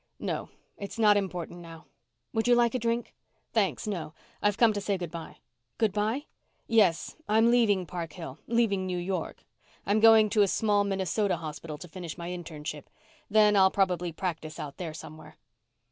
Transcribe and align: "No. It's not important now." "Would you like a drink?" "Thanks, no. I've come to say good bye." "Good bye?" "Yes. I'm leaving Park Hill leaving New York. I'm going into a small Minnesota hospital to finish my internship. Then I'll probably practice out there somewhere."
"No. 0.17 0.49
It's 0.77 0.97
not 0.97 1.15
important 1.15 1.59
now." 1.59 1.85
"Would 2.33 2.47
you 2.47 2.55
like 2.55 2.73
a 2.73 2.79
drink?" 2.79 3.13
"Thanks, 3.53 3.85
no. 3.85 4.15
I've 4.41 4.57
come 4.57 4.73
to 4.73 4.81
say 4.81 4.97
good 4.97 5.11
bye." 5.11 5.37
"Good 5.77 5.93
bye?" 5.93 6.25
"Yes. 6.65 7.15
I'm 7.29 7.51
leaving 7.51 7.85
Park 7.85 8.13
Hill 8.13 8.39
leaving 8.47 8.87
New 8.87 8.97
York. 8.97 9.45
I'm 9.85 9.99
going 9.99 10.25
into 10.25 10.41
a 10.41 10.47
small 10.47 10.83
Minnesota 10.83 11.37
hospital 11.37 11.77
to 11.77 11.87
finish 11.87 12.17
my 12.17 12.29
internship. 12.31 12.85
Then 13.29 13.55
I'll 13.55 13.69
probably 13.69 14.11
practice 14.11 14.59
out 14.59 14.77
there 14.77 14.95
somewhere." 14.95 15.37